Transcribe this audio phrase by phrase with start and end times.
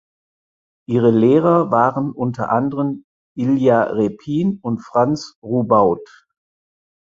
[0.89, 3.05] Ihre Lehrer waren unter anderen
[3.37, 6.07] Ilja Repin und Franz Roubaud.